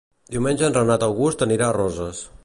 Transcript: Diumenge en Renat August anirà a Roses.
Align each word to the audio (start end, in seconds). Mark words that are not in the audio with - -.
Diumenge 0.35 0.63
en 0.67 0.73
Renat 0.77 1.05
August 1.09 1.45
anirà 1.47 1.67
a 1.69 1.75
Roses. 1.77 2.23